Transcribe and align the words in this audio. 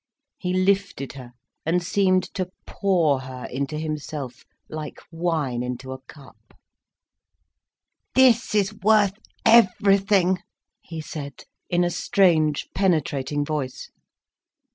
He 0.39 0.51
lifted 0.51 1.13
her, 1.13 1.33
and 1.63 1.83
seemed 1.83 2.23
to 2.33 2.49
pour 2.65 3.19
her 3.19 3.45
into 3.45 3.77
himself, 3.77 4.43
like 4.67 4.97
wine 5.11 5.61
into 5.61 5.91
a 5.91 6.01
cup. 6.01 6.55
"This 8.15 8.55
is 8.55 8.73
worth 8.73 9.13
everything," 9.45 10.39
he 10.81 11.01
said, 11.01 11.43
in 11.69 11.83
a 11.83 11.91
strange, 11.91 12.67
penetrating 12.73 13.45
voice. 13.45 13.91